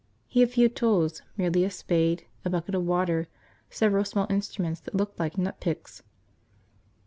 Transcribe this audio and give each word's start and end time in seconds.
He 0.25 0.39
had 0.39 0.49
few 0.49 0.67
tools, 0.67 1.21
merely 1.37 1.63
a 1.63 1.69
spade, 1.69 2.25
a 2.43 2.49
bucket 2.49 2.73
of 2.73 2.85
water, 2.87 3.27
several 3.69 4.03
small 4.03 4.25
instruments 4.31 4.79
that 4.81 4.95
looked 4.95 5.19
like 5.19 5.37
nut 5.37 5.59
picks. 5.59 6.01